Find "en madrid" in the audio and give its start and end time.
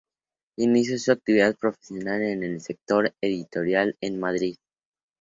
4.01-4.55